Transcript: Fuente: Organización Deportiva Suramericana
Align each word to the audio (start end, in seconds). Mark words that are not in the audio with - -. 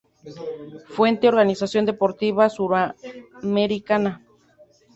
Fuente: 0.95 1.27
Organización 1.29 1.85
Deportiva 1.85 2.49
Suramericana 2.49 4.11